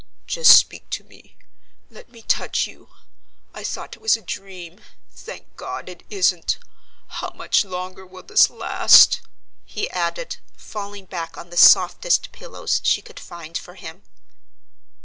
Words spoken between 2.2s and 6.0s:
touch you: I thought it was a dream; thank God